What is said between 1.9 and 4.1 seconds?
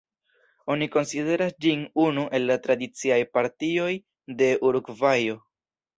unu el la tradiciaj partioj